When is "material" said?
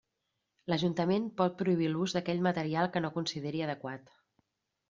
2.49-2.91